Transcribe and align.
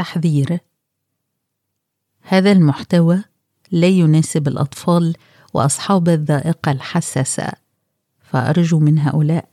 تحذير 0.00 0.58
هذا 2.20 2.52
المحتوى 2.52 3.24
لا 3.70 3.86
يناسب 3.86 4.48
الأطفال 4.48 5.16
وأصحاب 5.54 6.08
الذائقة 6.08 6.72
الحساسة 6.72 7.52
فأرجو 8.20 8.78
من 8.78 8.98
هؤلاء 8.98 9.48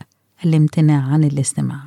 الامتناع 0.46 1.02
عن 1.04 1.24
الاستماع. 1.24 1.82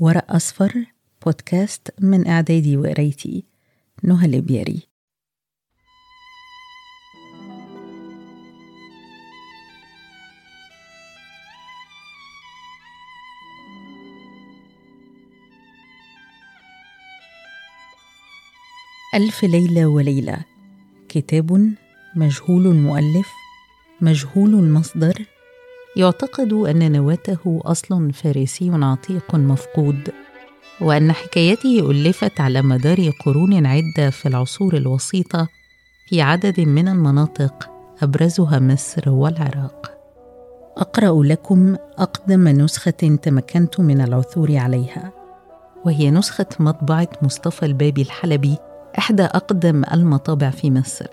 ورق 0.00 0.32
أصفر 0.32 0.84
بودكاست 1.24 1.94
من 2.00 2.26
إعدادي 2.26 2.76
وقرايتي 2.76 3.44
نهى 4.02 4.26
الإبياري. 4.26 4.82
ألف 19.14 19.44
ليلة 19.44 19.86
وليلة. 19.86 20.38
كتاب 21.08 21.72
مجهول 22.16 22.66
المؤلف 22.66 23.28
مجهول 24.00 24.54
المصدر. 24.54 25.24
يعتقد 25.96 26.52
أن 26.52 26.92
نواته 26.92 27.60
أصل 27.64 28.12
فارسي 28.12 28.70
عتيق 28.72 29.34
مفقود 29.34 30.10
وأن 30.80 31.12
حكايته 31.12 31.90
ألفت 31.90 32.40
على 32.40 32.62
مدار 32.62 33.10
قرون 33.24 33.66
عدة 33.66 34.10
في 34.10 34.28
العصور 34.28 34.76
الوسيطة 34.76 35.48
في 36.06 36.22
عدد 36.22 36.60
من 36.60 36.88
المناطق 36.88 37.70
أبرزها 38.02 38.58
مصر 38.58 39.10
والعراق. 39.10 39.98
أقرأ 40.76 41.24
لكم 41.24 41.76
أقدم 41.98 42.48
نسخة 42.48 43.18
تمكنت 43.22 43.80
من 43.80 44.00
العثور 44.00 44.56
عليها 44.56 45.12
وهي 45.84 46.10
نسخة 46.10 46.48
مطبعة 46.60 47.08
مصطفى 47.22 47.66
البابي 47.66 48.02
الحلبي 48.02 48.56
إحدى 48.98 49.22
أقدم 49.22 49.84
المطابع 49.92 50.50
في 50.50 50.70
مصر 50.70 51.06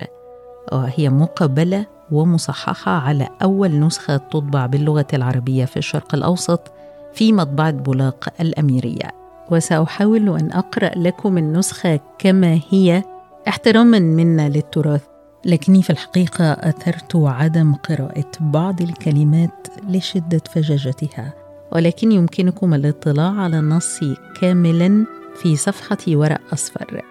وهي 0.71 1.09
مقبلة 1.09 1.85
ومصححة 2.11 2.91
على 2.91 3.29
أول 3.43 3.79
نسخة 3.79 4.17
تطبع 4.17 4.65
باللغة 4.65 5.07
العربية 5.13 5.65
في 5.65 5.77
الشرق 5.77 6.15
الأوسط 6.15 6.71
في 7.13 7.33
مطبعة 7.33 7.71
بولاق 7.71 8.29
الأميرية. 8.41 9.11
وسأحاول 9.51 10.39
أن 10.39 10.51
أقرأ 10.51 10.91
لكم 10.95 11.37
النسخة 11.37 11.99
كما 12.19 12.59
هي. 12.69 13.03
احتراما 13.47 13.99
منا 13.99 14.49
للتراث 14.49 15.03
لكني 15.45 15.83
في 15.83 15.89
الحقيقة 15.89 16.51
أثرت 16.51 17.15
عدم 17.15 17.73
قراءة 17.73 18.31
بعض 18.39 18.81
الكلمات 18.81 19.67
لشدة 19.89 20.41
فجاجتها 20.53 21.33
ولكن 21.71 22.11
يمكنكم 22.11 22.73
الاطلاع 22.73 23.31
على 23.31 23.59
النص 23.59 23.99
كاملا 24.41 25.05
في 25.35 25.55
صفحة 25.55 25.97
ورق 26.07 26.41
أصفر. 26.53 27.01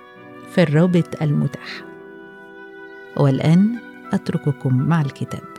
في 0.54 0.62
الرابط 0.62 1.22
المتاح. 1.22 1.82
والآن 3.16 3.78
أترككم 4.12 4.88
مع 4.88 5.00
الكتاب. 5.00 5.50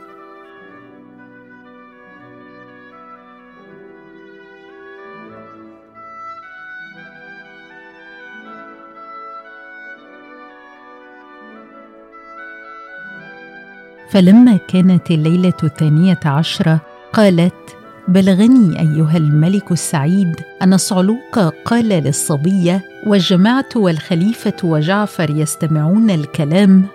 فلما 14.10 14.56
كانت 14.56 15.10
الليلة 15.10 15.52
الثانية 15.64 16.20
عشرة 16.24 16.80
قالت 17.12 17.76
بلغني 18.08 18.80
أيها 18.80 19.16
الملك 19.16 19.72
السعيد 19.72 20.36
ان 20.62 20.76
صعلوك 20.76 21.38
قال 21.64 21.88
للصبيه 21.88 22.84
والجماعة 23.06 23.68
والخليفة 23.76 24.56
وجعفر 24.64 25.30
يستمعون 25.30 26.10
الكلام. 26.10 26.86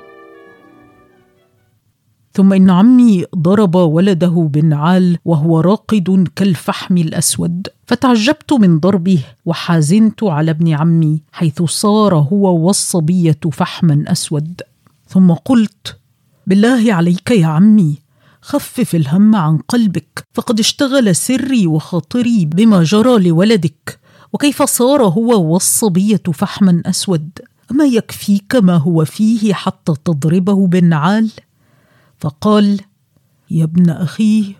ثم 2.33 2.53
إن 2.53 2.69
عمي 2.69 3.25
ضرب 3.35 3.75
ولده 3.75 4.49
بالنعال 4.53 5.17
وهو 5.25 5.59
راقد 5.59 6.27
كالفحم 6.35 6.97
الأسود. 6.97 7.67
فتعجبت 7.85 8.53
من 8.53 8.79
ضربه 8.79 9.19
وحازنت 9.45 10.23
على 10.23 10.51
ابن 10.51 10.73
عمي 10.73 11.21
حيث 11.31 11.63
صار 11.63 12.15
هو 12.15 12.67
والصبية 12.67 13.39
فحما 13.51 14.03
أسود. 14.07 14.61
ثم 15.07 15.31
قلت 15.31 15.97
بالله 16.47 16.93
عليك 16.93 17.31
يا 17.31 17.47
عمي 17.47 18.06
خفف 18.47 18.95
الهم 18.95 19.35
عن 19.35 19.57
قلبك. 19.57 20.23
فقد 20.33 20.59
اشتغل 20.59 21.15
سري 21.15 21.67
وخاطري 21.67 22.45
بما 22.45 22.83
جرى 22.83 23.29
لولدك. 23.29 23.99
وكيف 24.33 24.63
صار 24.63 25.03
هو 25.03 25.53
والصبية 25.53 26.21
فحما 26.33 26.81
أسود. 26.85 27.29
أما 27.71 27.85
يكفيك 27.85 28.55
ما 28.55 28.77
هو 28.77 29.05
فيه 29.05 29.53
حتى 29.53 29.93
تضربه 30.05 30.67
بالنعال؟ 30.67 31.31
فقال 32.17 32.81
يا 33.51 33.63
ابن 33.63 33.89
أخي 33.89 34.55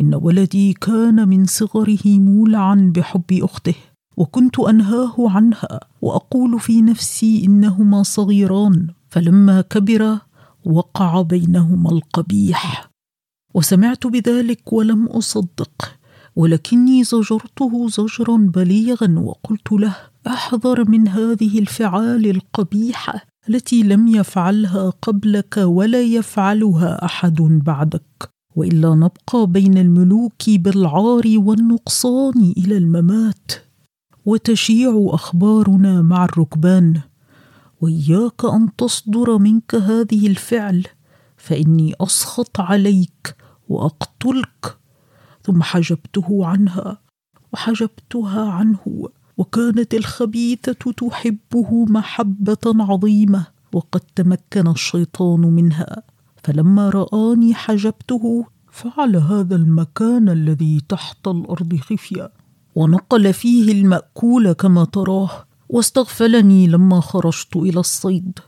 إن 0.00 0.14
ولدي 0.14 0.72
كان 0.72 1.28
من 1.28 1.46
صغره 1.46 2.06
مولعا 2.06 2.92
بحب 2.94 3.32
أخته 3.32 3.74
وكنت 4.16 4.58
أنهاه 4.58 5.14
عنها 5.18 5.80
وأقول 6.02 6.60
في 6.60 6.82
نفسي 6.82 7.44
إنهما 7.44 8.02
صغيران. 8.02 8.88
فلما 9.10 9.60
كبرا 9.60 10.20
وقع 10.64 11.22
بينهما 11.22 11.90
القبيح. 11.90 12.89
وسمعت 13.54 14.06
بذلك 14.06 14.72
ولم 14.72 15.06
أصدق 15.06 15.96
ولكني 16.36 17.04
زجرته 17.04 17.88
زجرا 17.88 18.36
بليغا 18.36 19.18
وقلت 19.18 19.72
له 19.72 19.96
أحذر 20.26 20.90
من 20.90 21.08
هذه 21.08 21.58
الفعال 21.58 22.30
القبيحة 22.30 23.24
التي 23.48 23.82
لم 23.82 24.08
يفعلها 24.08 24.90
قبلك 24.90 25.56
ولا 25.56 26.02
يفعلها 26.02 27.04
أحد 27.04 27.42
بعدك 27.42 28.30
وإلا 28.56 28.94
نبقى 28.94 29.46
بين 29.46 29.78
الملوك 29.78 30.50
بالعار 30.50 31.22
والنقصان 31.26 32.52
إلى 32.56 32.76
الممات. 32.76 33.52
وتشيع 34.26 35.06
أخبارنا 35.08 36.02
مع 36.02 36.24
الركبان 36.24 37.00
وإياك 37.80 38.44
أن 38.44 38.68
تصدر 38.78 39.38
منك 39.38 39.74
هذه 39.74 40.26
الفعل 40.26 40.86
فإني 41.36 41.94
أسخط 42.00 42.60
عليك 42.60 43.36
وأقتلك 43.70 44.78
ثم 45.42 45.62
حجبته 45.62 46.46
عنها 46.46 46.98
وحجبتها 47.52 48.50
عنه 48.50 49.08
وكانت 49.36 49.94
الخبيثة 49.94 50.72
تحبه 50.72 51.84
محبة 51.84 52.64
عظيمة 52.66 53.46
وقد 53.72 54.00
تمكن 54.00 54.68
الشيطان 54.68 55.40
منها. 55.40 56.02
فلما 56.44 56.90
رآني 56.90 57.54
حجبته 57.54 58.46
فعل 58.72 59.16
هذا 59.16 59.56
المكان 59.56 60.28
الذي 60.28 60.80
تحت 60.88 61.28
الأرض 61.28 61.76
خفية 61.76 62.32
ونقل 62.74 63.32
فيه 63.32 63.72
المأكول 63.72 64.52
كما 64.52 64.84
تراه 64.84 65.30
واستغفلني 65.68 66.66
لما 66.66 67.00
خرجت 67.00 67.56
إلى 67.56 67.80
الصيد. 67.80 68.38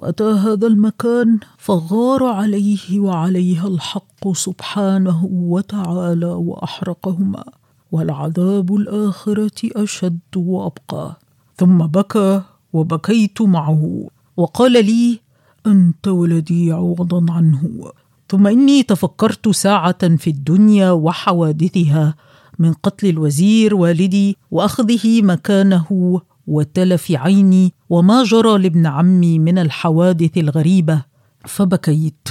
وأتى 0.00 0.24
هذا 0.24 0.66
المكان 0.66 1.38
فغار 1.58 2.24
عليه 2.24 3.00
وعليها 3.00 3.66
الحق 3.66 4.32
سبحانه 4.32 5.28
وتعالى 5.32 6.26
وأحرقهما 6.26 7.44
والعذاب 7.92 8.74
الآخرة 8.74 9.60
أشد 9.64 10.18
وأبقى. 10.36 11.18
ثم 11.56 11.78
بكى 11.78 12.42
وبكيت 12.72 13.42
معه 13.42 14.08
وقال 14.36 14.72
لي 14.72 15.20
أنت 15.66 16.08
ولدي 16.08 16.72
عوضا 16.72 17.32
عنه. 17.32 17.92
ثم 18.28 18.46
إني 18.46 18.82
تفكرت 18.82 19.48
ساعة 19.48 20.16
في 20.16 20.30
الدنيا 20.30 20.90
وحوادثها 20.90 22.14
من 22.58 22.72
قتل 22.72 23.06
الوزير 23.08 23.74
والدي 23.74 24.36
وأخذه 24.50 25.22
مكانه 25.22 26.20
وتلف 26.50 27.10
عيني 27.10 27.74
وما 27.90 28.24
جرى 28.24 28.58
لابن 28.58 28.86
عمي 28.86 29.38
من 29.38 29.58
الحوادث 29.58 30.38
الغريبة 30.38 31.02
فبكيت. 31.46 32.28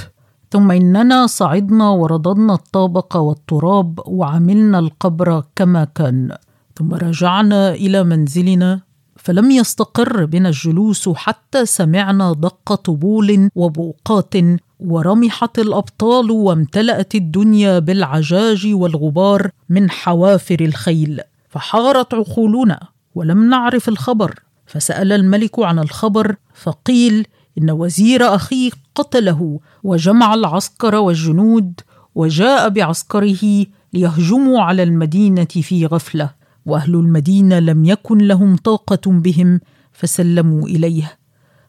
ثم 0.50 0.70
إننا 0.70 1.26
صعدنا 1.26 1.90
ورددنا 1.90 2.54
الطابق 2.54 3.16
والتراب 3.16 4.00
وعملنا 4.06 4.78
القبر 4.78 5.44
كما 5.56 5.84
كان. 5.84 6.36
ثم 6.76 6.94
رجعنا 6.94 7.74
إلى 7.74 8.04
منزلنا 8.04 8.80
فلم 9.16 9.50
يستقر 9.50 10.24
بنا 10.24 10.48
الجلوس 10.48 11.08
حتى 11.08 11.66
سمعنا 11.66 12.32
دق 12.32 12.74
طبول 12.74 13.50
وبوقات 13.54 14.34
ورمحت 14.80 15.58
الأبطال 15.58 16.30
وامتلأت 16.30 17.14
الدنيا 17.14 17.78
بالعجاج 17.78 18.62
والغبار 18.72 19.50
من 19.68 19.90
حوافر 19.90 20.60
الخيل 20.60 21.20
فحارت 21.48 22.14
عقولنا. 22.14 22.80
ولم 23.14 23.50
نعرف 23.50 23.88
الخبر. 23.88 24.34
فسأل 24.66 25.12
الملك 25.12 25.58
عن 25.58 25.78
الخبر 25.78 26.36
فقيل 26.54 27.26
إن 27.58 27.70
وزير 27.70 28.34
أخيه 28.34 28.70
قتله 28.94 29.60
وجمع 29.82 30.34
العسكر 30.34 30.94
والجنود 30.94 31.80
وجاء 32.14 32.68
بعسكره 32.68 33.66
ليهجموا 33.92 34.60
على 34.60 34.82
المدينة 34.82 35.44
في 35.44 35.86
غفلة. 35.86 36.30
وأهل 36.66 36.94
المدينة 36.94 37.58
لم 37.58 37.84
يكن 37.84 38.18
لهم 38.18 38.56
طاقة 38.56 39.00
بهم 39.06 39.60
فسلموا 39.92 40.68
إليه. 40.68 41.18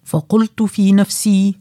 فقلت 0.04 0.64
في 0.64 0.92
نفسي 0.92 1.56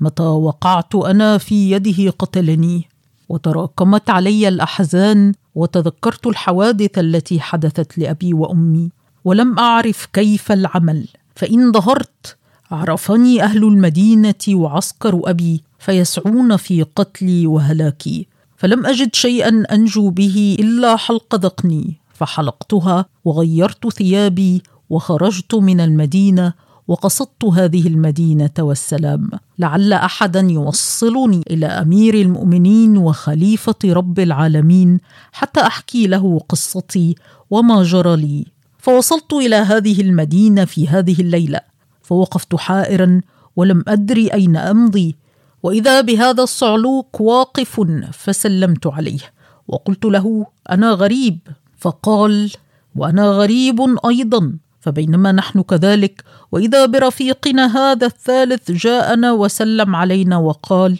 متى 0.00 0.22
وقعت 0.22 0.94
أنا 0.94 1.38
في 1.38 1.70
يده 1.70 2.10
قتلني؟ 2.10 2.88
وتراكمت 3.28 4.10
علي 4.10 4.48
الأحزان 4.48 5.32
وتذكرت 5.54 6.26
الحوادث 6.26 6.98
التي 6.98 7.40
حدثت 7.40 7.98
لأبي 7.98 8.34
وأمي. 8.34 8.90
ولم 9.24 9.58
أعرف 9.58 10.06
كيف 10.12 10.52
العمل 10.52 11.06
فإن 11.36 11.72
ظهرت 11.72 12.36
عرفني 12.70 13.42
أهل 13.42 13.64
المدينة 13.64 14.34
وعسكر 14.48 15.20
أبي 15.24 15.62
فيسعون 15.78 16.56
في 16.56 16.82
قتلي 16.82 17.46
وهلاكي 17.46 18.26
فلم 18.56 18.86
أجد 18.86 19.14
شيئا 19.14 19.64
أنجو 19.72 20.10
به 20.10 20.56
إلا 20.60 20.96
حلق 20.96 21.34
ذقني 21.34 21.96
فحلقتها 22.14 23.06
وغيرت 23.24 23.88
ثيابي 23.88 24.62
وخرجت 24.90 25.54
من 25.54 25.80
المدينة 25.80 26.52
وقصدت 26.88 27.44
هذه 27.44 27.86
المدينة 27.86 28.50
والسلام. 28.58 29.30
لعل 29.58 29.92
احدا 29.92 30.40
يوصلني 30.40 31.42
إلى 31.50 31.66
أمير 31.66 32.14
المؤمنين 32.14 32.96
وخليفة 32.96 33.76
رب 33.84 34.18
العالمين 34.18 35.00
حتى 35.32 35.60
أحكي 35.60 36.06
له 36.06 36.40
قصتي 36.48 37.14
وما 37.50 37.82
جرى 37.82 38.16
لي. 38.16 38.53
فوصلت 38.84 39.32
إلى 39.32 39.56
هذه 39.56 40.00
المدينة 40.00 40.64
في 40.64 40.88
هذه 40.88 41.20
الليلة 41.20 41.60
فوقفت 42.02 42.54
حائرا 42.54 43.20
ولم 43.56 43.84
أدري 43.88 44.32
أين 44.32 44.56
أمضي 44.56 45.16
وإذا 45.62 46.00
بهذا 46.00 46.42
الصعلوك 46.42 47.20
واقف 47.20 47.80
فسلمت 48.12 48.86
عليه 48.86 49.20
وقلت 49.68 50.04
له 50.04 50.46
أنا 50.70 50.90
غريب. 50.90 51.38
فقال 51.78 52.50
وأنا 52.96 53.26
غريب 53.26 53.80
أيضا 54.08 54.52
فبينما 54.80 55.32
نحن 55.32 55.62
كذلك 55.62 56.24
وإذا 56.52 56.86
برفيقنا 56.86 57.76
هذا 57.76 58.06
الثالث 58.06 58.70
جاءنا 58.70 59.32
وسلم 59.32 59.96
علينا 59.96 60.36
وقال 60.36 60.98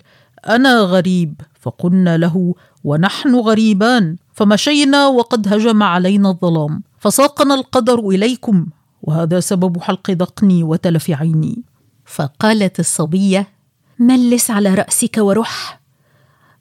أنا 0.49 0.81
غريب. 0.81 1.41
فقلنا 1.61 2.17
له 2.17 2.55
ونحن 2.85 3.35
غريبان 3.35 4.17
فمشينا 4.35 5.07
وقد 5.07 5.55
هجم 5.55 5.83
علينا 5.83 6.31
الظلام. 6.31 6.83
فساقنا 6.99 7.55
القدر 7.55 7.99
إليكم 7.99 8.67
وهذا 9.03 9.41
سبب 9.41 9.83
حلق 9.83 10.11
ذقني 10.11 10.63
وتلف 10.63 11.11
عيني. 11.11 11.63
فقالت 12.07 12.81
الصبية 12.81 13.49
ملس 13.99 14.51
على 14.51 14.75
رأسك 14.75 15.17
ورح 15.19 15.81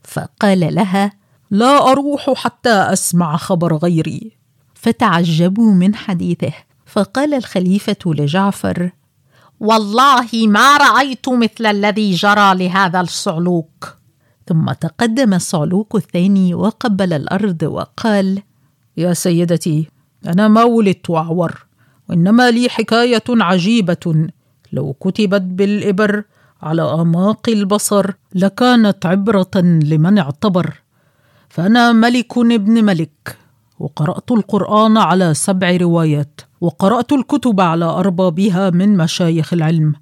فقال 0.04 0.76
لها 0.76 1.12
لا 1.52 1.92
أروح 1.92 2.34
حتى 2.34 2.74
أسمع 2.74 3.38
خبر 3.38 3.76
غيري. 3.76 4.32
فتعجبوا 4.74 5.74
من 5.74 5.96
حديثه. 5.96 6.54
فقال 6.86 7.34
الخليفة 7.34 7.98
لجعفر 8.06 8.92
والله 9.60 10.30
ما 10.34 10.78
رأيت 10.78 11.30
مثل 11.30 11.66
الذي 11.66 12.12
جرى 12.12 12.56
لهذا 12.56 13.02
الصعلوك 13.02 14.03
ثم 14.48 14.72
تقدم 14.72 15.34
الصعلوك 15.34 15.96
الثاني 15.96 16.54
وقبل 16.54 17.14
الأرض 17.14 17.64
وقال 17.64 18.42
يا 18.98 19.14
سيدتي 19.14 19.88
أنا 20.28 20.48
ما 20.48 20.64
ولدت 20.64 21.10
أعور 21.10 21.66
وإنما 22.10 22.52
لي 22.52 22.70
حكاية 22.70 23.24
عجيبة. 23.30 24.28
لو 24.74 24.94
كتبت 24.94 25.42
بالإبر 25.42 26.24
على 26.62 26.82
أعماق 26.82 27.50
البصر 27.50 28.12
لكانت 28.36 29.06
عبرة 29.06 29.52
لمن 29.56 30.18
اعتبر. 30.18 30.82
فأنا 31.50 31.92
ملك 31.92 32.38
ابن 32.38 32.84
ملك 32.84 33.38
وقرأت 33.80 34.32
القرآن 34.32 34.98
على 34.98 35.34
سبع 35.34 35.78
روايات 35.78 36.42
وقرأت 36.62 37.14
الكتب 37.14 37.62
على 37.62 37.86
أربابها 37.86 38.70
من 38.70 38.98
مشايخ 38.98 39.54
العلم 39.54 39.94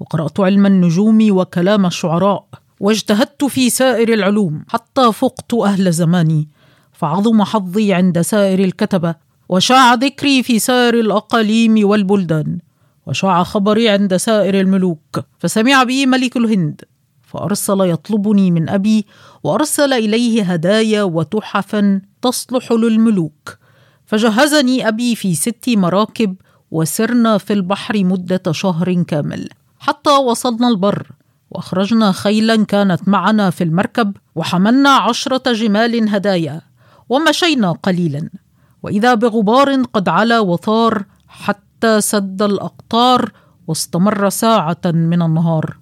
وقرأت 0.00 0.40
علم 0.40 0.66
النجوم 0.66 1.26
وكلام 1.30 1.86
الشعراء. 1.86 2.44
واجتهدت 2.80 3.44
في 3.44 3.70
سائر 3.70 4.12
العلوم 4.12 4.64
حتى 4.68 5.12
فقت 5.12 5.54
أهل 5.54 5.92
زماني 5.92 6.48
فعظم 6.92 7.42
حظي 7.42 7.92
عند 7.92 8.20
سائر 8.20 8.58
الكتبه 8.64 9.14
وشاع 9.48 9.94
ذكري 9.94 10.42
في 10.42 10.58
سائر 10.58 10.94
الأقاليم 10.94 11.88
والبلدان 11.88 12.58
وشاع 13.06 13.42
خبري 13.42 13.88
عند 13.88 14.16
سائر 14.16 14.60
الملوك 14.60 15.20
فسمع 15.38 15.82
بي 15.82 16.06
ملك 16.06 16.36
الهند 16.36 16.80
فأرسل 17.22 17.80
يطلبني 17.80 18.50
من 18.50 18.68
أبي 18.68 19.06
وأرسل 19.42 19.92
إليه 19.92 20.42
هدايا 20.42 21.02
وتحفا 21.02 22.00
تصلح 22.22 22.72
للملوك 22.72 23.58
فجهزني 24.06 24.88
أبي 24.88 25.16
في 25.16 25.34
ست 25.34 25.68
مراكب 25.68 26.36
وسرنا 26.70 27.38
في 27.38 27.52
البحر 27.52 28.04
مدة 28.04 28.42
شهر 28.52 29.02
كامل 29.02 29.48
حتى 29.78 30.10
وصلنا 30.10 30.68
البر 30.68 31.06
وأخرجنا 31.50 32.12
خيلا 32.12 32.64
كانت 32.64 33.08
معنا 33.08 33.50
في 33.50 33.64
المركب 33.64 34.16
وحملنا 34.34 34.90
عشرة 34.90 35.52
جمال 35.52 36.08
هدايا 36.08 36.60
ومشينا 37.08 37.72
قليلا. 37.72 38.28
وإذا 38.82 39.14
بغبار 39.14 39.82
قد 39.82 40.08
علا 40.08 40.40
وثار 40.40 41.04
حتى 41.28 42.00
سد 42.00 42.42
الأقطار 42.42 43.32
واستمر 43.66 44.28
ساعة 44.28 44.80
من 44.84 45.22
النهار. 45.22 45.76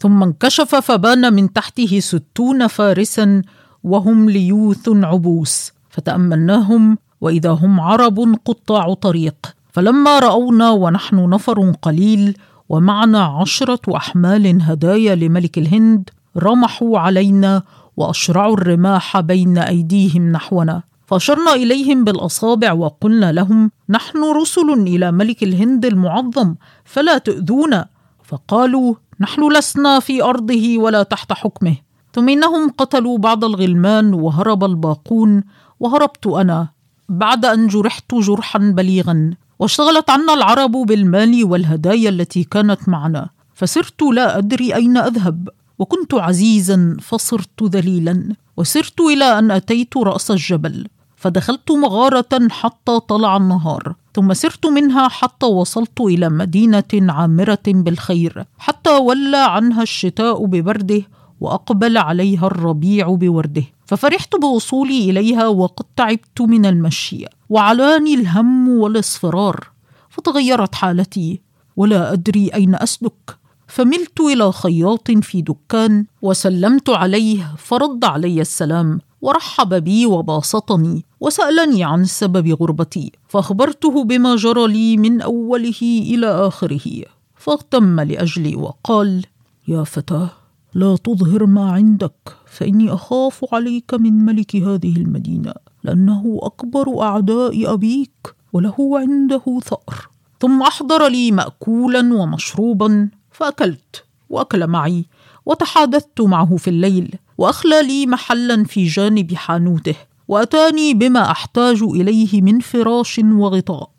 ثم 0.00 0.22
انكشف 0.22 0.74
فبان 0.74 1.32
من 1.32 1.52
تحته 1.52 2.00
ستون 2.00 2.66
فارسا 2.66 3.42
وهم 3.84 4.30
ليوث 4.30 4.88
عبوس. 4.88 5.72
فتأملناهم 5.90 6.98
وإذا 7.20 7.50
هم 7.50 7.80
عرب 7.80 8.38
قطاع 8.44 8.94
طريق. 8.94 9.34
فلما 9.72 10.18
رأونا 10.18 10.70
ونحن 10.70 11.30
نفر 11.30 11.72
قليل 11.82 12.36
ومعنا 12.68 13.24
عشرة 13.24 13.96
أحمال 13.96 14.62
هدايا 14.62 15.14
لملك 15.14 15.58
الهند 15.58 16.10
رمحوا 16.36 16.98
علينا 16.98 17.62
وأشرعوا 17.96 18.54
الرماح 18.54 19.20
بين 19.20 19.58
أيديهم 19.58 20.32
نحونا. 20.32 20.82
فاشرنا 21.06 21.52
إليهم 21.52 22.04
بالأصابع 22.04 22.72
وقلنا 22.72 23.32
لهم 23.32 23.70
نحن 23.88 24.18
رسل 24.24 24.70
إلى 24.70 25.12
ملك 25.12 25.42
الهند 25.42 25.84
المعظم 25.84 26.54
فلا 26.84 27.18
تؤذونا. 27.18 27.88
فقالوا 28.24 28.94
نحن 29.20 29.52
لسنا 29.52 30.00
في 30.00 30.22
أرضه 30.22 30.78
ولا 30.78 31.02
تحت 31.02 31.32
حكمه. 31.32 31.76
ثم 32.12 32.28
إنهم 32.28 32.70
قتلوا 32.78 33.18
بعض 33.18 33.44
الغلمان 33.44 34.14
وهرب 34.14 34.64
الباقون 34.64 35.42
وهربت 35.80 36.26
أنا 36.26 36.68
بعد 37.08 37.44
أن 37.44 37.66
جرحت 37.66 38.14
جرحا 38.14 38.58
بليغا. 38.58 39.30
واشتغلت 39.58 40.10
عنا 40.10 40.34
العرب 40.34 40.72
بالمال 40.72 41.44
والهدايا 41.44 42.10
التي 42.10 42.44
كانت 42.44 42.88
معنا. 42.88 43.28
فصرت 43.54 44.02
لا 44.02 44.38
أدري 44.38 44.74
أين 44.74 44.96
أذهب. 44.96 45.48
وكنت 45.78 46.14
عزيزا 46.14 46.96
فصرت 47.00 47.62
ذليلا. 47.62 48.34
وسرت 48.56 49.00
إلى 49.00 49.38
أن 49.38 49.50
أتيت 49.50 49.96
رأس 49.96 50.30
الجبل. 50.30 50.86
فدخلت 51.16 51.72
مغارة 51.72 52.48
حتى 52.50 53.00
طلع 53.08 53.36
النهار. 53.36 53.94
ثم 54.14 54.32
سرت 54.34 54.66
منها 54.66 55.08
حتى 55.08 55.46
وصلت 55.46 56.00
إلى 56.00 56.28
مدينة 56.28 56.84
عامرة 56.94 57.58
بالخير. 57.66 58.44
حتى 58.58 58.90
ولى 58.90 59.36
عنها 59.36 59.82
الشتاء 59.82 60.46
ببرده 60.46 61.02
وأقبل 61.40 61.98
عليها 61.98 62.46
الربيع 62.46 63.08
بورده. 63.08 63.64
ففرحت 63.88 64.36
بوصولي 64.36 65.10
إليها 65.10 65.46
وقد 65.48 65.84
تعبت 65.96 66.40
من 66.40 66.66
المشي 66.66 67.24
وعلاني 67.48 68.14
الهم 68.14 68.68
والاصفرار 68.68 69.68
فتغيرت 70.10 70.74
حالتي 70.74 71.40
ولا 71.76 72.12
أدري 72.12 72.48
أين 72.54 72.74
أسلك. 72.74 73.38
فملت 73.66 74.20
إلى 74.20 74.52
خياط 74.52 75.10
في 75.10 75.42
دكان 75.42 76.06
وسلمت 76.22 76.90
عليه 76.90 77.54
فرد 77.58 78.04
علي 78.04 78.40
السلام 78.40 79.00
ورحب 79.20 79.74
بي 79.74 80.06
وباسطني 80.06 81.04
وسألني 81.20 81.84
عن 81.84 82.04
سبب 82.04 82.62
غربتي 82.62 83.12
فأخبرته 83.28 84.04
بما 84.04 84.36
جرى 84.36 84.66
لي 84.72 84.96
من 84.96 85.20
أوله 85.20 85.80
إلى 85.82 86.26
آخره 86.26 87.02
فاغتم 87.36 88.00
لأجلي 88.00 88.56
وقال 88.56 89.24
يا 89.68 89.84
فتاة 89.84 90.30
لا 90.78 90.96
تظهر 90.96 91.46
ما 91.46 91.70
عندك 91.70 92.36
فإني 92.46 92.92
أخاف 92.92 93.54
عليك 93.54 93.94
من 93.94 94.24
ملك 94.24 94.56
هذه 94.56 94.96
المدينة 94.96 95.52
لأنه 95.84 96.38
أكبر 96.42 97.02
أعداء 97.02 97.74
أبيك 97.74 98.34
وله 98.52 98.98
عنده 98.98 99.60
ثأر. 99.64 100.08
ثم 100.40 100.62
أحضر 100.62 101.08
لي 101.08 101.32
ماكولا 101.32 102.14
ومشروبا 102.14 103.08
فأكلت 103.30 104.04
وأكل 104.30 104.66
معي 104.66 105.04
وتحادثت 105.46 106.20
معه 106.20 106.56
في 106.56 106.70
الليل 106.70 107.14
وأخلى 107.38 107.82
لي 107.82 108.06
محلا 108.06 108.64
في 108.64 108.84
جانب 108.84 109.34
حانوته 109.34 109.96
وأتاني 110.28 110.94
بما 110.94 111.30
أحتاج 111.30 111.82
إليه 111.82 112.42
من 112.42 112.60
فراش 112.60 113.20
وغطاء 113.24 113.90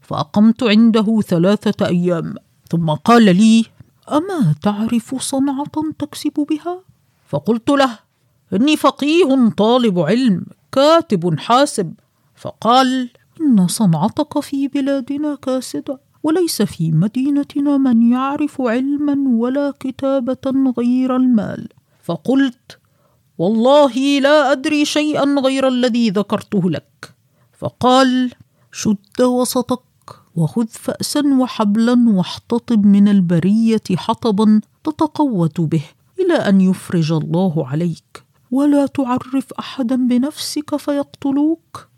فأقمت 0.00 0.62
عنده 0.62 1.20
ثلاثة 1.20 1.86
أيام. 1.86 2.34
ثم 2.70 2.90
قال 2.90 3.36
لي 3.36 3.75
أما 4.12 4.54
تعرف 4.62 5.14
صنعة 5.22 5.92
تكسب 5.98 6.46
بها؟ 6.50 6.80
فقلت 7.28 7.70
له 7.70 7.98
إني 8.52 8.76
فقيه 8.76 9.50
طالب 9.56 9.98
علم 9.98 10.46
كاتب 10.72 11.38
حاسب. 11.38 11.94
فقال 12.34 13.10
إن 13.40 13.68
صنعتك 13.68 14.40
في 14.40 14.68
بلادنا 14.68 15.34
كاسدة 15.34 16.00
وليس 16.22 16.62
في 16.62 16.92
مدينتنا 16.92 17.76
من 17.76 18.12
يعرف 18.12 18.60
علما 18.60 19.16
ولا 19.28 19.74
كتابة 19.80 20.72
غير 20.78 21.16
المال. 21.16 21.68
فقلت 22.02 22.78
والله 23.38 24.20
لا 24.20 24.52
أدري 24.52 24.84
شيئا 24.84 25.24
غير 25.24 25.68
الذي 25.68 26.10
ذكرته 26.10 26.70
لك. 26.70 27.14
فقال 27.58 28.32
شد 28.72 29.22
وسطك 29.22 29.80
وخذ 30.36 30.66
فأسا 30.66 31.22
وحبلا 31.40 32.04
واحتطب 32.08 32.86
من 32.86 33.08
البرية 33.08 33.82
حطبا 33.96 34.60
تتقوت 34.84 35.60
به 35.60 35.84
إلى 36.20 36.34
أن 36.34 36.60
يفرج 36.60 37.12
الله 37.12 37.66
عليك. 37.68 38.24
ولا 38.50 38.86
تعرف 38.86 39.52
أحدا 39.58 39.96
بنفسك 39.96 40.76
فيقتلوك. 40.76 41.88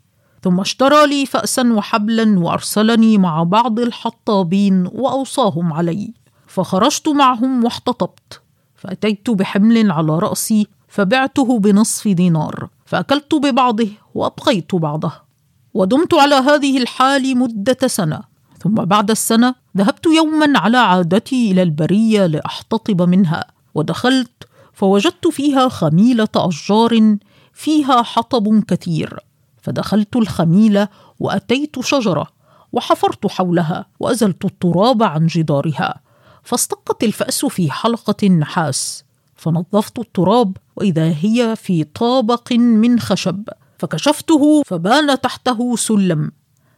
ثم 0.43 0.59
اشترى 0.59 1.07
لي 1.07 1.25
فأسا 1.25 1.73
وحبلا 1.73 2.39
وأرسلني 2.39 3.17
مع 3.17 3.43
بعض 3.43 3.79
الحطابين 3.79 4.87
وأوصاهم 4.91 5.73
علي. 5.73 6.13
فخرجت 6.47 7.09
معهم 7.09 7.63
واحتطبت. 7.63 8.41
فأتيت 8.75 9.29
بحمل 9.29 9.91
على 9.91 10.19
رأسي 10.19 10.67
فبعته 10.87 11.59
بنصف 11.59 12.07
دينار. 12.07 12.69
فأكلت 12.85 13.35
ببعضه 13.35 13.89
وأبقيت 14.15 14.75
بعضه. 14.75 15.28
ودمت 15.73 16.13
على 16.13 16.35
هذه 16.35 16.77
الحال 16.77 17.37
مدة 17.37 17.87
سنة 17.87 18.21
ثم 18.59 18.75
بعد 18.75 19.11
السنة 19.11 19.55
ذهبت 19.77 20.05
يوما 20.05 20.59
على 20.59 20.77
عادتي 20.77 21.51
إلى 21.51 21.63
البرية 21.63 22.25
لأحتطب 22.25 23.01
منها 23.01 23.43
ودخلت 23.75 24.47
فوجدت 24.73 25.27
فيها 25.27 25.69
خميلة 25.69 26.27
أشجار 26.35 27.17
فيها 27.53 28.01
حطب 28.01 28.63
كثير 28.63 29.19
فدخلت 29.61 30.15
الخميلة 30.15 30.87
وأتيت 31.19 31.79
شجرة 31.79 32.27
وحفرت 32.71 33.27
حولها 33.27 33.85
وأزلت 33.99 34.45
التراب 34.45 35.03
عن 35.03 35.27
جدارها 35.27 36.01
فاستقت 36.43 37.03
الفأس 37.03 37.45
في 37.45 37.71
حلقة 37.71 38.27
نحاس 38.27 39.03
فنظفت 39.35 39.99
التراب 39.99 40.57
وإذا 40.75 41.15
هي 41.21 41.55
في 41.55 41.83
طابق 41.83 42.53
من 42.53 42.99
خشب. 42.99 43.49
فكشفته 43.79 44.63
فبان 44.65 45.21
تحته 45.21 45.75
سلم 45.75 46.31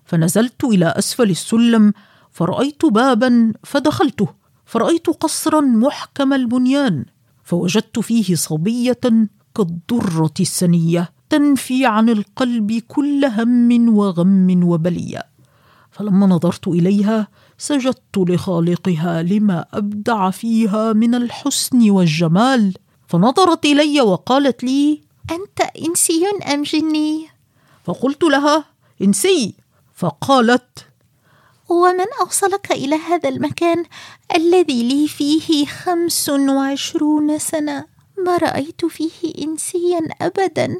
فنزلت 0.05 0.63
إلى 0.63 0.85
أسفل 0.85 1.29
السلم 1.29 1.93
فرأيت 2.31 2.85
بابا 2.85 3.53
فدخلته 3.63 4.27
فرأيت 4.65 5.07
قصرا 5.09 5.61
محكم 5.61 6.33
البنيان 6.33 7.05
فوجدت 7.43 7.99
فيه 7.99 8.35
صبية 8.35 8.99
كالدرة 9.55 10.33
السنية 10.39 11.09
تنفي 11.29 11.85
عن 11.85 12.09
القلب 12.09 12.71
كل 12.87 13.25
هم 13.25 13.97
وغم 13.97 14.63
وبلية. 14.63 15.23
فلما 15.91 16.27
نظرت 16.27 16.67
إليها 16.67 17.27
سجدت 17.57 18.17
لخالقها 18.17 19.23
لما 19.23 19.65
أبدع 19.73 20.29
فيها 20.29 20.93
من 20.93 21.15
الحسن 21.15 21.89
والجمال 21.89 22.73
فنظرت 23.07 23.65
إلي 23.65 24.01
وقالت 24.01 24.63
لي 24.63 25.01
أنت 25.31 25.61
إنسي 25.87 26.23
أم 26.53 26.63
جني؟ 26.63 27.27
فقلت 27.83 28.23
لها 28.23 28.65
إنسي. 29.01 29.55
فقالت 29.95 30.87
ومن 31.69 32.05
أوصلك 32.21 32.71
إلى 32.71 32.95
هذا 32.95 33.29
المكان 33.29 33.85
الذي 34.35 34.83
لي 34.83 35.07
فيه 35.07 35.65
خمس 35.65 36.29
وعشرون 36.29 37.39
سنة 37.39 37.85
ما 38.25 38.37
رأيت 38.37 38.85
فيه 38.85 39.45
إنسيا 39.45 40.07
ابدا. 40.21 40.77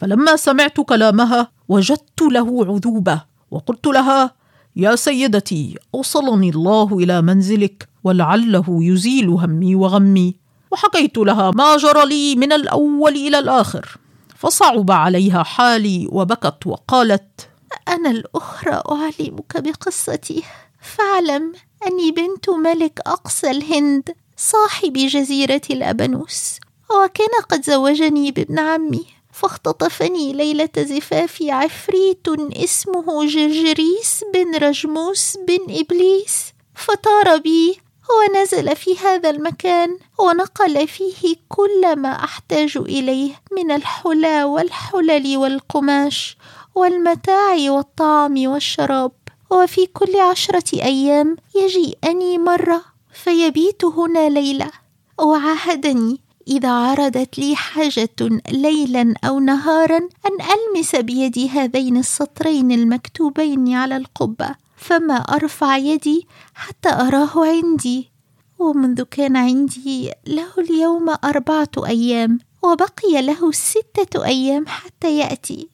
فلما 0.00 0.36
سمعت 0.36 0.80
كلامها 0.80 1.52
وجدت 1.68 2.22
له 2.22 2.66
عذوبة. 2.66 3.22
وقلت 3.50 3.86
لها 3.86 4.34
يا 4.76 4.96
سيدتي 4.96 5.74
أوصلني 5.94 6.50
الله 6.50 6.88
إلى 6.92 7.22
منزلك 7.22 7.88
ولعله 8.04 8.64
يزيل 8.68 9.28
همي 9.28 9.74
وغمي. 9.74 10.34
وحكيت 10.70 11.18
لها 11.18 11.50
ما 11.50 11.76
جرى 11.76 12.06
لي 12.06 12.36
من 12.36 12.52
الأول 12.52 13.12
إلى 13.12 13.38
الآخر. 13.38 13.98
فصعب 14.36 14.90
عليها 14.90 15.42
حالي 15.42 16.08
وبكت 16.12 16.66
وقالت 16.66 17.48
أنا 17.88 18.10
الأخرى 18.10 18.82
أعلمك 18.90 19.56
بقصتي. 19.56 20.42
فاعلم 20.80 21.52
أني 21.86 22.10
بنت 22.10 22.50
ملك 22.50 23.00
أقصى 23.06 23.50
الهند 23.50 24.14
صاحب 24.36 24.92
جزيرة 24.92 25.60
الابانوس 25.70 26.58
وكان 26.90 27.42
قد 27.48 27.64
زوجني 27.64 28.32
بابن 28.32 28.58
عمي 28.58 29.06
فاختطفني 29.32 30.32
ليلة 30.32 30.68
زفافي 30.78 31.50
عفريت 31.50 32.26
اسمه 32.52 33.26
جرجريس 33.26 34.24
بن 34.34 34.54
رجموس 34.56 35.36
بن 35.48 35.78
إبليس 35.78 36.52
فطار 36.74 37.36
بي 37.36 37.80
ونزل 38.16 38.76
في 38.76 38.98
هذا 38.98 39.30
المكان 39.30 39.98
ونقل 40.18 40.88
فيه 40.88 41.36
كل 41.48 41.96
ما 41.96 42.24
أحتاج 42.24 42.76
إليه 42.76 43.32
من 43.52 43.70
الحلى 43.70 44.44
والحلل 44.44 45.36
والقماش 45.36 46.36
والمتاع 46.74 47.54
والطعام 47.54 48.48
والشراب. 48.48 49.12
وفي 49.50 49.86
كل 49.86 50.20
عشرة 50.20 50.82
أيام 50.82 51.36
يجيئني 51.56 52.38
مرة 52.38 52.84
فيبيت 53.12 53.84
هنا 53.84 54.28
ليلة. 54.28 54.70
وعاهدني 55.18 56.20
إذا 56.48 56.70
عرضت 56.70 57.38
لي 57.38 57.56
حاجة 57.56 58.40
ليلا 58.48 59.14
أو 59.24 59.38
نهارا 59.40 59.96
أن 59.98 60.38
ألمس 60.40 60.96
بيدي 60.96 61.48
هذين 61.48 61.96
السطرين 61.96 62.72
المكتوبين 62.72 63.74
على 63.74 63.96
القبة. 63.96 64.67
فما 64.78 65.14
أرفع 65.14 65.76
يدي 65.76 66.26
حتى 66.54 66.88
أراه 66.88 67.46
عندي. 67.46 68.10
ومنذ 68.58 69.02
كان 69.02 69.36
عندي 69.36 70.12
له 70.26 70.48
اليوم 70.58 71.14
أربعة 71.24 71.70
أيام 71.86 72.38
وبقي 72.62 73.22
له 73.22 73.52
ستة 73.52 74.24
أيام 74.24 74.66
حتى 74.66 75.18
يأتي. 75.18 75.68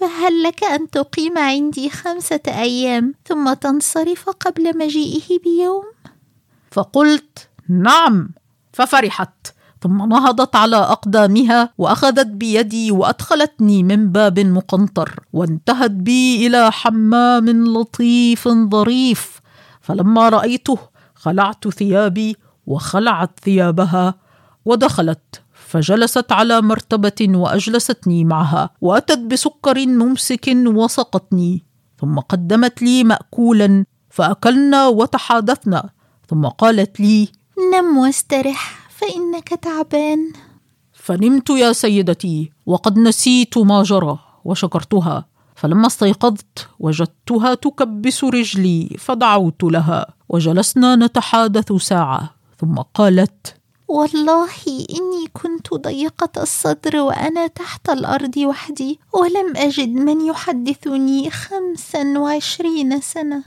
فهل 0.00 0.42
لك 0.42 0.64
أن 0.64 0.90
تقيم 0.90 1.38
عندي 1.38 1.90
خمسة 1.90 2.40
أيام 2.48 3.14
ثم 3.26 3.52
تنصرف 3.52 4.28
قبل 4.30 4.78
مجيئه 4.78 5.38
بيوم؟ 5.38 5.84
فقلت 6.70 7.48
نعم. 7.68 8.30
ففرحت. 8.72 9.51
ثم 9.82 10.08
نهضت 10.08 10.56
على 10.56 10.76
أقدامها 10.76 11.70
وأخذت 11.78 12.26
بيدي 12.26 12.90
وأدخلتني 12.90 13.82
من 13.82 14.12
باب 14.12 14.40
مقنطر 14.40 15.20
وانتهت 15.32 15.90
بي 15.90 16.46
إلى 16.46 16.72
حمام 16.72 17.48
لطيف 17.76 18.48
ظريف. 18.48 19.40
فلما 19.80 20.28
رأيته 20.28 20.78
خلعت 21.14 21.68
ثيابي 21.68 22.36
وخلعت 22.66 23.30
ثيابها 23.44 24.14
ودخلت 24.64 25.42
فجلست 25.52 26.32
على 26.32 26.60
مرتبة 26.60 27.28
وأجلستني 27.28 28.24
معها 28.24 28.70
وأتت 28.80 29.18
بسكر 29.18 29.86
ممسك 29.86 30.56
وسقتني 30.66 31.64
ثم 32.00 32.18
قدمت 32.18 32.82
لي 32.82 33.04
ماكولا 33.04 33.84
فأكلنا 34.10 34.86
وتحادثنا. 34.86 35.90
ثم 36.28 36.46
قالت 36.46 37.00
لي 37.00 37.28
نم 37.72 37.96
واسترح 37.98 38.81
فإنك 39.02 39.48
تعبان. 39.48 40.32
فنمت 40.92 41.50
يا 41.50 41.72
سيدتي 41.72 42.52
وقد 42.66 42.98
نسيت 42.98 43.58
ما 43.58 43.82
جرى 43.82 44.18
وشكرتها. 44.44 45.26
فلما 45.56 45.86
استيقظت 45.86 46.68
وجدتها 46.78 47.54
تكبس 47.54 48.24
رجلي 48.24 48.96
فدعوت 48.98 49.62
لها 49.62 50.06
وجلسنا 50.28 50.96
نتحادث 50.96 51.72
ساعة. 51.72 52.34
ثم 52.60 52.74
قالت 52.74 53.54
والله 53.88 54.48
إني 54.68 55.26
كنت 55.32 55.74
ضيقة 55.74 56.42
الصدر 56.42 56.96
وأنا 56.96 57.46
تحت 57.46 57.90
الأرض 57.90 58.36
وحدي 58.36 59.00
ولم 59.12 59.56
أجد 59.56 59.88
من 59.88 60.26
يحدثني 60.26 61.30
خمسا 61.30 62.18
وعشرين 62.18 63.00
سنة. 63.00 63.42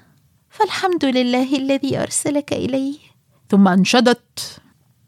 فالحمد 0.49 1.05
لله 1.05 1.55
الذي 1.57 1.97
أرسلك 1.97 2.53
الي 2.53 2.95
ثم 3.49 3.67
أنشدت 3.67 4.61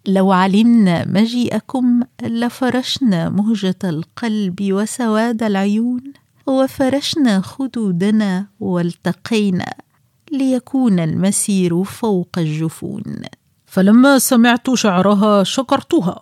لو 0.08 0.32
علمنا 0.32 1.08
مجيئكم 1.08 2.02
لفرشنا 2.24 3.30
مهجة 3.30 3.76
القلب 3.84 4.56
وسواد 4.62 5.44
العيون 5.44 6.02
وفرشنا 6.46 7.42
خدودنا 7.42 8.48
والتقينا 8.60 9.74
ليكون 10.32 11.00
المسير 11.00 11.84
فوق 11.84 12.30
الجفون. 12.38 13.04
فلما 13.66 14.20
سمعت 14.20 14.74
شعرها 14.74 15.44
شكرتها 15.44 16.20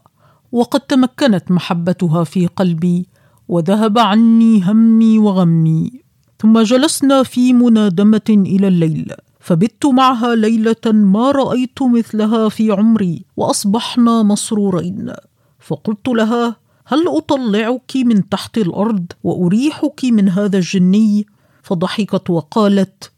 وقد 0.52 0.80
تمكنت 0.80 1.52
محبتها 1.52 2.24
في 2.24 2.48
قلبي 2.48 3.08
وذهب 3.48 3.98
عني 4.00 4.64
همي 4.64 5.20
وغمي 5.20 5.92
ثم 6.40 6.62
جلسنا 6.62 7.24
في 7.24 7.54
منادمة 7.54 8.30
إلى 8.30 8.68
الليل. 8.68 9.14
فبت 9.46 9.86
معها 9.86 10.36
ليلة 10.36 10.86
ما 10.86 11.32
رأيت 11.32 11.82
مثلها 11.82 12.50
في 12.50 12.72
عمري 12.72 13.26
وأصبحنا 13.38 14.24
مسرورين. 14.24 15.14
فقلت 15.60 16.08
لها 16.08 16.56
هل 16.86 17.08
أطلعك 17.08 17.92
من 17.96 18.30
تحت 18.30 18.58
الأرض 18.58 19.06
وأريحك 19.24 20.02
من 20.04 20.30
هذا 20.30 20.58
الجني؟ 20.58 21.26
فضحكت 21.64 22.30
وقالت 22.30 23.12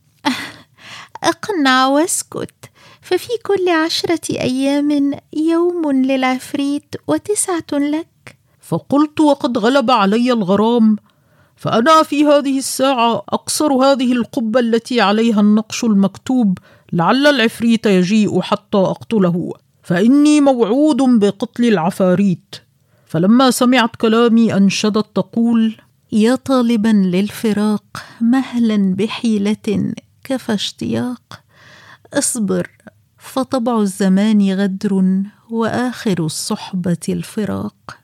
أقنع 1.23 1.87
واسكت. 1.87 2.69
ففي 3.01 3.29
كل 3.45 3.69
عشرة 3.69 4.21
أيام 4.31 5.13
يوم 5.33 5.91
للعفريت 5.91 6.95
وتسعة 7.07 7.71
لك. 7.71 8.37
فقلت 8.61 9.19
وقد 9.19 9.57
غلب 9.57 9.91
علي 9.91 10.33
الغرام 10.33 10.95
فأنا 11.57 12.03
في 12.03 12.25
هذه 12.25 12.57
الساعة 12.57 13.23
اكسر 13.29 13.73
هذه 13.73 14.11
القبة 14.11 14.59
التي 14.59 15.01
عليها 15.01 15.41
النقش 15.41 15.83
المكتوب 15.83 16.57
لعل 16.93 17.27
العفريت 17.27 17.85
يجيء 17.85 18.41
حتى 18.41 18.77
أقتله. 18.77 19.53
فإني 19.83 20.41
موعود 20.41 20.97
بقتل 20.97 21.65
العفاريت. 21.65 22.55
فلما 23.05 23.51
سمعت 23.51 23.95
كلامي 23.95 24.53
أنشدت 24.53 25.05
تقول 25.15 25.75
يا 26.11 26.35
طالبا 26.35 26.87
للفراق 26.87 27.83
مهلا 28.21 28.95
بحيلة 28.95 29.93
كفى 30.23 30.53
اشتياق. 30.53 31.41
اصبر 32.13 32.69
فطبع 33.17 33.79
الزمان 33.79 34.51
غدر 34.51 35.21
وآخر 35.49 36.25
الصحبة 36.25 36.97
الفراق. 37.09 37.97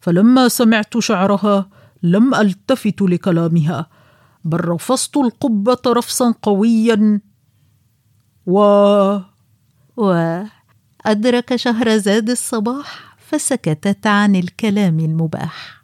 فلما 0.00 0.48
سمعت 0.48 0.98
شعرها 0.98 1.68
لم 2.02 2.34
ألتفت 2.34 3.02
لكلامها 3.02 3.86
بل 4.44 4.64
رفضت 4.64 5.16
القبة 5.16 5.78
رفصا 5.86 6.34
قويا. 6.42 7.20
و 8.46 8.58
وأدرك 9.96 11.56
شهرزاد 11.56 12.30
الصباح 12.30 13.16
فسكتت 13.18 14.06
عن 14.06 14.36
الكلام 14.36 15.00
المباح. 15.00 15.79